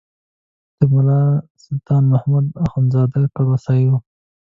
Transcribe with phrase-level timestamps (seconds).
[0.77, 1.21] د ملا
[1.63, 3.91] سلطان محمد اخندزاده کړوسی و.